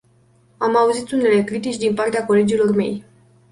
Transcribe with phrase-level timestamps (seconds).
[0.57, 3.03] Am auzit unele critici din partea colegilor mei.